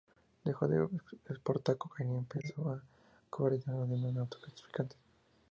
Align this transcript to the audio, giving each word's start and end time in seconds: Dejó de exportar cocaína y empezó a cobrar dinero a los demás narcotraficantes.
Dejó 0.43 0.67
de 0.67 0.83
exportar 1.29 1.77
cocaína 1.77 2.13
y 2.15 2.17
empezó 2.17 2.69
a 2.71 2.81
cobrar 3.29 3.59
dinero 3.59 3.75
a 3.75 3.79
los 3.81 3.89
demás 3.91 4.13
narcotraficantes. 4.15 4.97